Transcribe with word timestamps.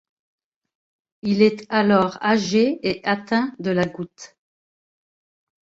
Il 1.21 1.43
est 1.43 1.67
alors 1.71 2.17
âgé 2.23 2.79
et 2.81 3.05
atteint 3.05 3.53
de 3.59 3.69
la 3.69 3.85
goutte. 3.85 4.35